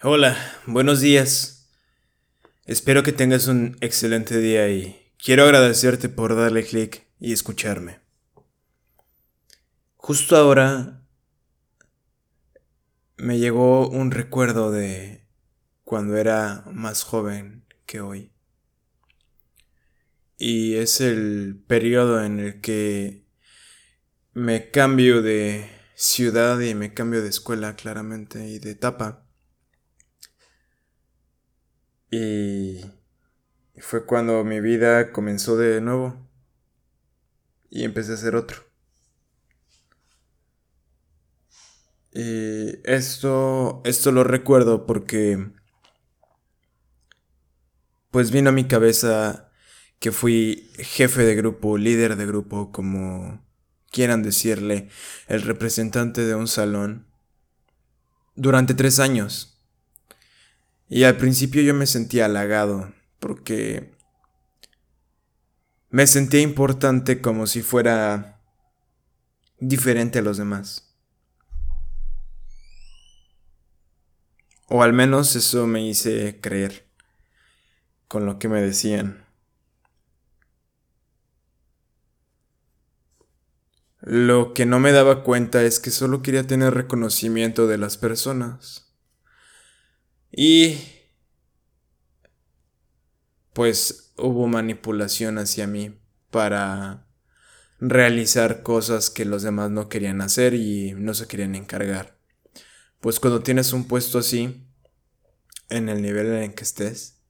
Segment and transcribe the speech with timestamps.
[0.00, 1.72] Hola, buenos días.
[2.66, 7.98] Espero que tengas un excelente día y quiero agradecerte por darle clic y escucharme.
[9.96, 11.02] Justo ahora
[13.16, 15.26] me llegó un recuerdo de
[15.82, 18.30] cuando era más joven que hoy.
[20.36, 23.26] Y es el periodo en el que
[24.32, 29.27] me cambio de ciudad y me cambio de escuela claramente y de etapa.
[32.10, 32.80] Y
[33.76, 36.28] fue cuando mi vida comenzó de nuevo
[37.70, 38.64] y empecé a ser otro.
[42.12, 45.52] Y esto, esto lo recuerdo porque
[48.10, 49.50] pues vino a mi cabeza
[49.98, 53.46] que fui jefe de grupo, líder de grupo, como
[53.90, 54.88] quieran decirle,
[55.26, 57.06] el representante de un salón,
[58.34, 59.57] durante tres años.
[60.88, 63.92] Y al principio yo me sentía halagado, porque
[65.90, 68.40] me sentía importante como si fuera
[69.60, 70.96] diferente a los demás.
[74.68, 76.86] O al menos eso me hice creer
[78.06, 79.26] con lo que me decían.
[84.00, 88.87] Lo que no me daba cuenta es que solo quería tener reconocimiento de las personas.
[90.30, 90.78] Y
[93.52, 95.98] pues hubo manipulación hacia mí
[96.30, 97.06] para
[97.80, 102.18] realizar cosas que los demás no querían hacer y no se querían encargar.
[103.00, 104.68] Pues cuando tienes un puesto así,
[105.70, 107.20] en el nivel en el que estés,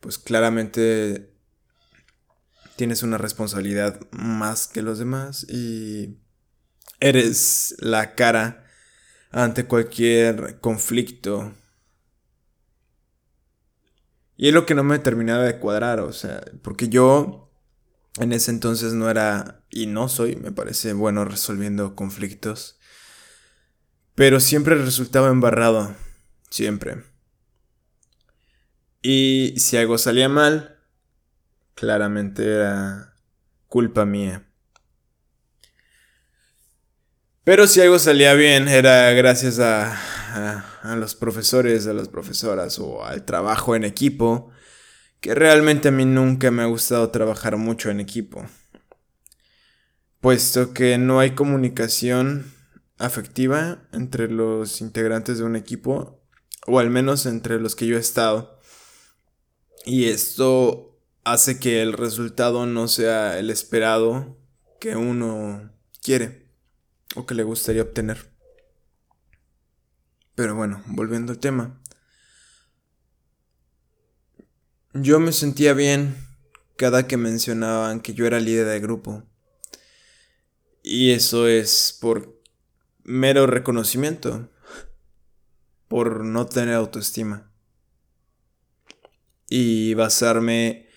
[0.00, 1.32] pues claramente
[2.76, 6.18] tienes una responsabilidad más que los demás y
[6.98, 8.61] eres la cara
[9.32, 11.52] ante cualquier conflicto.
[14.36, 17.50] Y es lo que no me terminaba de cuadrar, o sea, porque yo
[18.18, 22.78] en ese entonces no era, y no soy, me parece bueno resolviendo conflictos,
[24.14, 25.94] pero siempre resultaba embarrado,
[26.50, 27.04] siempre.
[29.00, 30.78] Y si algo salía mal,
[31.74, 33.14] claramente era
[33.68, 34.46] culpa mía.
[37.44, 39.98] Pero si algo salía bien era gracias a,
[40.96, 44.50] los profesores, a las profesoras o al trabajo en equipo,
[45.20, 48.46] que realmente a mí nunca me ha gustado trabajar mucho en equipo,
[50.20, 52.52] puesto que no hay comunicación
[52.98, 56.22] afectiva entre los integrantes de un equipo,
[56.68, 58.60] o al menos entre los que yo he estado.
[59.84, 64.38] Y esto hace que el resultado no sea el esperado
[64.78, 66.41] que uno quiere
[67.14, 68.32] o que le gustaría obtener.
[70.34, 71.80] Pero bueno, volviendo al tema.
[74.94, 76.16] Yo me sentía bien
[76.76, 79.22] cada que mencionaban que yo era líder de grupo.
[80.82, 82.40] Y eso es por
[83.04, 84.50] mero reconocimiento,
[85.88, 87.50] por no tener autoestima.
[89.48, 90.88] Y basarme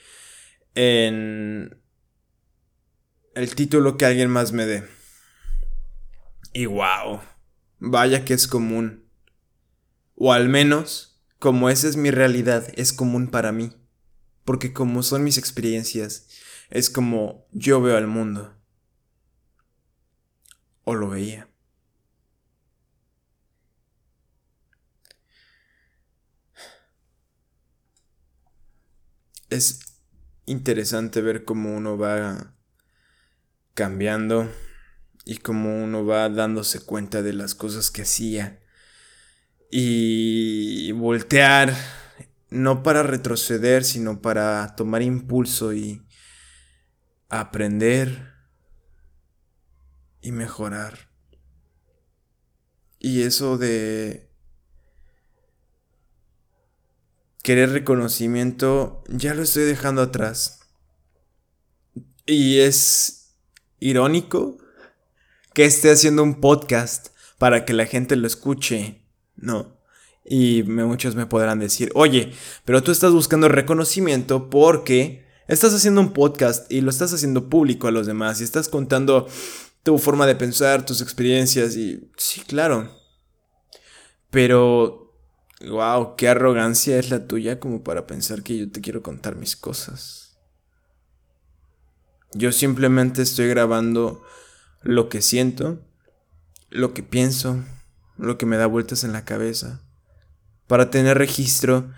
[0.75, 1.81] en
[3.35, 4.95] el título que alguien más me dé.
[6.55, 7.19] Y wow,
[7.79, 9.09] vaya que es común.
[10.15, 13.73] O al menos, como esa es mi realidad, es común para mí.
[14.45, 16.29] Porque como son mis experiencias,
[16.69, 18.55] es como yo veo al mundo.
[20.85, 21.49] O lo veía.
[29.49, 29.81] Es
[30.45, 32.55] interesante ver cómo uno va
[33.73, 34.49] cambiando
[35.25, 38.61] y como uno va dándose cuenta de las cosas que hacía.
[39.71, 41.75] Y voltear
[42.51, 46.05] no para retroceder sino para tomar impulso y
[47.27, 48.33] aprender
[50.21, 51.09] y mejorar.
[52.99, 54.31] Y eso de
[57.41, 60.61] querer reconocimiento ya lo estoy dejando atrás.
[62.25, 63.35] Y es
[63.79, 64.57] irónico
[65.55, 67.07] que esté haciendo un podcast
[67.37, 69.01] para que la gente lo escuche,
[69.37, 69.79] ¿no?
[70.25, 72.33] Y muchos me podrán decir, oye,
[72.65, 77.87] pero tú estás buscando reconocimiento porque estás haciendo un podcast y lo estás haciendo público
[77.87, 79.29] a los demás y estás contando
[79.81, 82.89] tu forma de pensar, tus experiencias y sí, claro.
[84.31, 85.13] Pero,
[85.69, 89.55] wow, qué arrogancia es la tuya como para pensar que yo te quiero contar mis
[89.55, 90.37] cosas.
[92.33, 94.21] Yo simplemente estoy grabando
[94.85, 95.83] lo que siento,
[96.69, 97.65] lo que pienso,
[98.17, 99.81] lo que me da vueltas en la cabeza,
[100.67, 101.91] para tener registro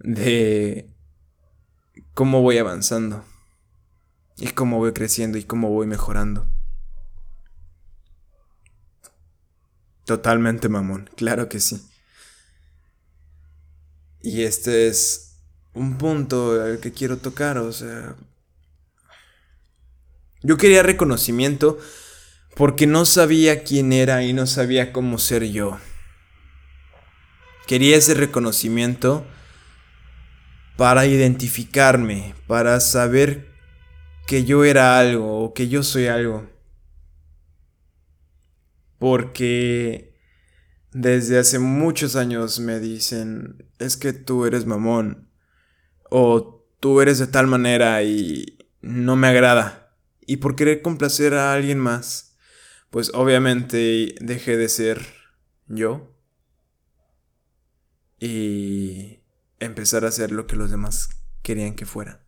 [0.00, 0.92] de
[2.14, 3.24] cómo voy avanzando
[4.36, 6.50] y cómo voy creciendo y cómo voy mejorando.
[10.04, 11.80] Totalmente mamón, claro que sí.
[14.20, 15.36] Y este es
[15.74, 18.16] un punto al que quiero tocar, o sea...
[20.42, 21.78] Yo quería reconocimiento
[22.56, 25.78] porque no sabía quién era y no sabía cómo ser yo.
[27.66, 29.26] Quería ese reconocimiento
[30.78, 33.52] para identificarme, para saber
[34.26, 36.48] que yo era algo o que yo soy algo.
[38.98, 40.14] Porque
[40.92, 45.28] desde hace muchos años me dicen, es que tú eres mamón.
[46.08, 49.94] O tú eres de tal manera y no me agrada.
[50.26, 52.25] Y por querer complacer a alguien más,
[52.96, 55.06] pues obviamente dejé de ser
[55.66, 56.16] yo.
[58.18, 59.18] Y
[59.60, 61.10] empezar a hacer lo que los demás
[61.42, 62.24] querían que fuera.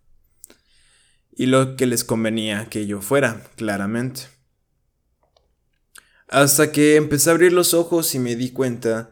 [1.33, 4.25] Y lo que les convenía que yo fuera, claramente.
[6.29, 9.11] Hasta que empecé a abrir los ojos y me di cuenta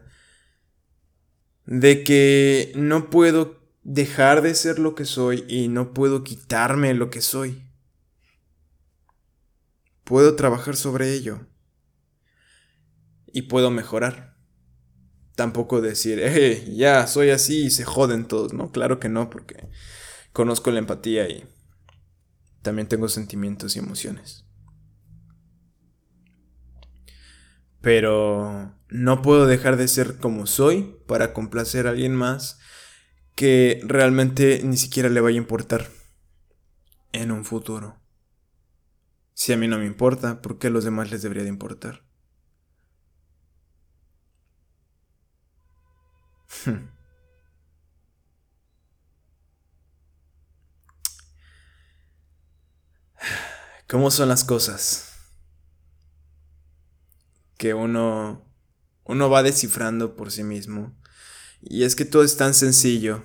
[1.65, 7.09] de que no puedo dejar de ser lo que soy y no puedo quitarme lo
[7.09, 7.66] que soy.
[10.07, 11.45] Puedo trabajar sobre ello.
[13.27, 14.37] Y puedo mejorar.
[15.35, 18.71] Tampoco decir, eh, ya soy así y se joden todos, ¿no?
[18.71, 19.69] Claro que no, porque
[20.33, 21.45] conozco la empatía y
[22.63, 24.47] también tengo sentimientos y emociones.
[27.87, 32.59] pero no puedo dejar de ser como soy para complacer a alguien más
[33.33, 35.87] que realmente ni siquiera le vaya a importar
[37.13, 37.97] en un futuro.
[39.37, 42.03] Si a mí no me importa, ¿por qué a los demás les debería de importar?
[53.87, 55.13] ¿Cómo son las cosas?
[57.57, 58.45] que uno,
[59.03, 60.95] uno va descifrando por sí mismo.
[61.61, 63.23] Y es que todo es tan sencillo.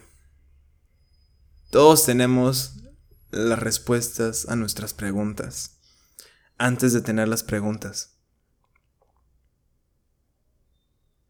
[1.70, 2.76] Todos tenemos
[3.30, 5.81] las respuestas a nuestras preguntas
[6.58, 8.18] antes de tener las preguntas.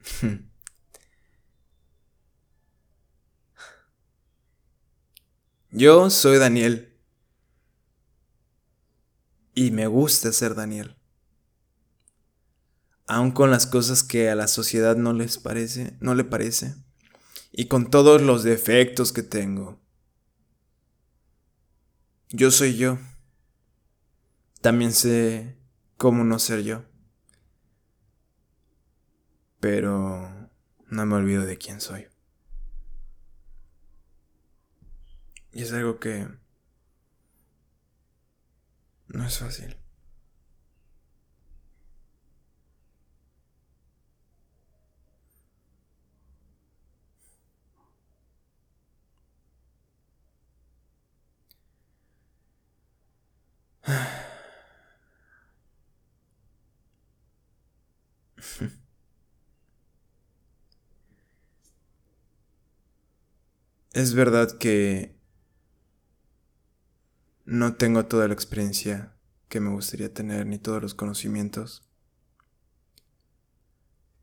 [5.71, 6.99] Yo soy Daniel
[9.55, 10.97] y me gusta ser Daniel
[13.13, 16.75] aun con las cosas que a la sociedad no les parece, no le parece,
[17.51, 19.79] y con todos los defectos que tengo.
[22.31, 22.99] Yo soy yo.
[24.63, 25.57] También sé
[25.97, 26.85] cómo no ser yo.
[29.59, 30.51] Pero
[30.87, 32.07] no me olvido de quién soy.
[35.53, 36.29] Y es algo que
[39.09, 39.77] no es fácil.
[63.93, 65.15] Es verdad que
[67.45, 69.15] no tengo toda la experiencia
[69.51, 71.87] que me gustaría tener ni todos los conocimientos.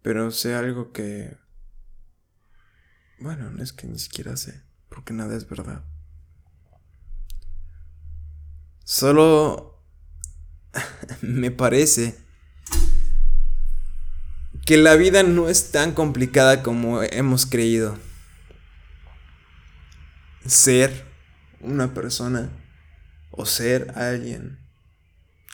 [0.02, 1.38] Pero sé algo que...
[3.20, 5.84] Bueno, no es que ni siquiera sé, porque nada es verdad.
[8.86, 9.84] Solo
[11.22, 12.18] me parece
[14.70, 17.98] que la vida no es tan complicada como hemos creído.
[20.46, 21.08] Ser
[21.60, 22.52] una persona
[23.32, 24.60] o ser alguien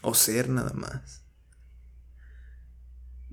[0.02, 1.24] o ser nada más.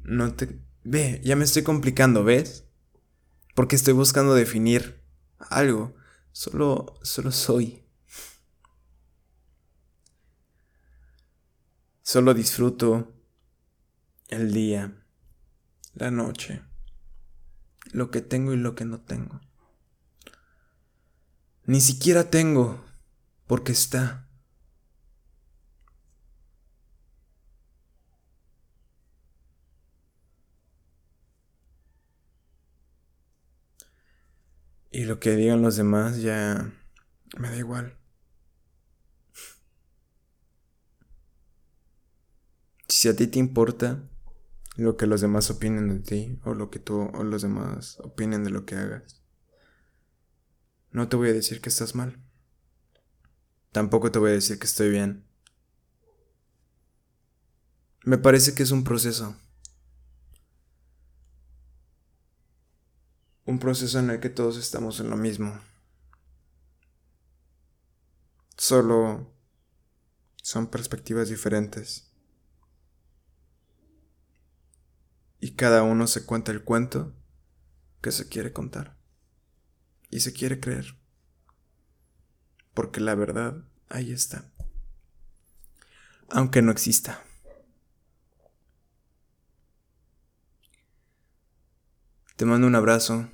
[0.05, 0.57] No te...
[0.85, 2.65] Ve, ya me estoy complicando, ¿ves?
[3.57, 5.03] Porque estoy buscando definir
[5.51, 5.97] algo.
[6.31, 7.85] Solo, solo soy.
[12.05, 13.12] Solo disfruto
[14.29, 15.02] el día,
[15.95, 16.63] la noche,
[17.93, 19.41] lo que tengo y lo que no tengo.
[21.65, 22.85] Ni siquiera tengo,
[23.47, 24.29] porque está.
[34.91, 36.71] Y lo que digan los demás ya
[37.39, 37.97] me da igual.
[42.89, 44.03] Si a ti te importa,
[44.76, 48.45] lo que los demás opinen de ti o lo que tú o los demás opinen
[48.45, 49.23] de lo que hagas.
[50.91, 52.23] No te voy a decir que estás mal.
[53.71, 55.26] Tampoco te voy a decir que estoy bien.
[58.05, 59.37] Me parece que es un proceso.
[63.45, 65.59] Un proceso en el que todos estamos en lo mismo.
[68.57, 69.33] Solo
[70.43, 72.12] son perspectivas diferentes.
[75.43, 77.13] Y cada uno se cuenta el cuento
[78.01, 78.97] que se quiere contar.
[80.09, 80.97] Y se quiere creer.
[82.75, 84.49] Porque la verdad ahí está.
[86.31, 87.25] Aunque no exista.
[92.37, 93.29] Te mando un abrazo.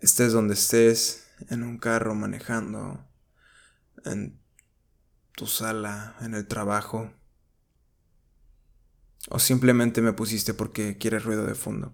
[0.00, 3.08] Estés donde estés, en un carro manejando,
[4.04, 4.40] en
[5.36, 7.12] tu sala, en el trabajo.
[9.28, 11.92] O simplemente me pusiste porque quieres ruido de fondo.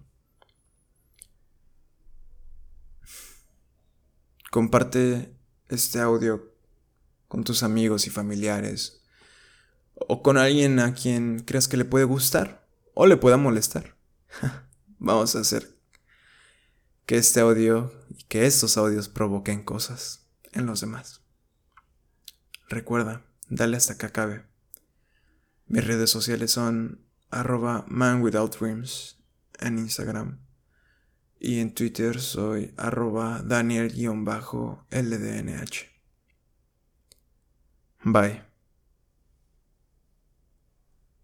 [4.49, 5.35] Comparte
[5.67, 6.53] este audio
[7.27, 9.01] con tus amigos y familiares.
[9.95, 13.95] O con alguien a quien creas que le puede gustar o le pueda molestar.
[14.99, 15.77] Vamos a hacer
[17.05, 21.21] que este audio y que estos audios provoquen cosas en los demás.
[22.69, 24.45] Recuerda, dale hasta que acabe.
[25.67, 29.17] Mis redes sociales son arroba manwithoutdreams
[29.59, 30.39] en Instagram
[31.39, 34.77] y en Twitter soy arroba daniel-ldnh.
[38.03, 38.46] Bye.